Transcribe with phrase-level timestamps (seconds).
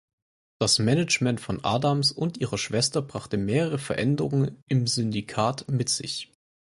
[0.59, 6.33] Das Management von Adams und ihrer Schwester brachte mehrere Veränderungen im Syndikat mit sich.